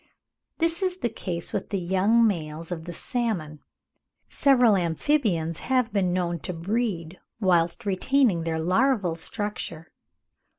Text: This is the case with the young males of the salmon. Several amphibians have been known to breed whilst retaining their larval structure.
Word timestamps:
This 0.57 0.81
is 0.81 0.97
the 0.97 1.11
case 1.11 1.53
with 1.53 1.69
the 1.69 1.77
young 1.77 2.25
males 2.25 2.71
of 2.71 2.85
the 2.85 2.91
salmon. 2.91 3.59
Several 4.29 4.75
amphibians 4.75 5.59
have 5.59 5.93
been 5.93 6.11
known 6.11 6.39
to 6.39 6.53
breed 6.53 7.19
whilst 7.39 7.85
retaining 7.85 8.41
their 8.41 8.57
larval 8.57 9.15
structure. 9.15 9.91